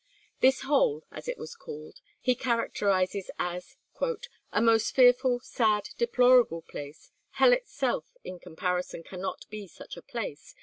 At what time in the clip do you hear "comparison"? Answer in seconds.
8.39-9.03